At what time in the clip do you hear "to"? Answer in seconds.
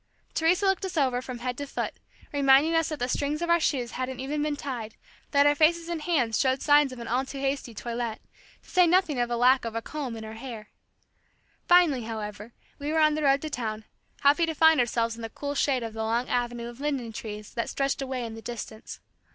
1.59-1.67, 8.63-8.67, 13.43-13.49, 14.47-14.55